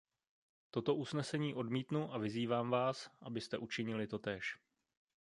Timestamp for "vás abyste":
2.69-3.57